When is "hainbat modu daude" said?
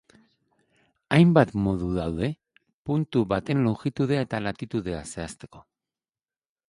1.17-2.29